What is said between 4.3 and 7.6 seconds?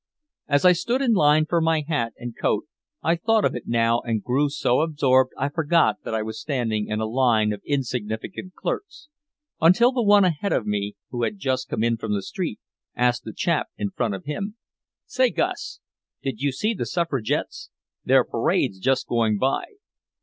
so absorbed I forgot that I was standing in a line